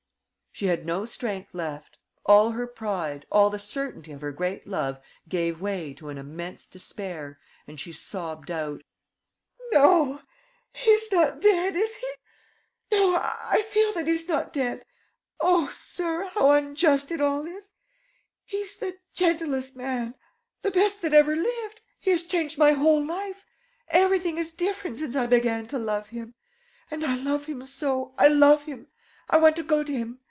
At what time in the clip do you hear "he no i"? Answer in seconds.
11.95-13.63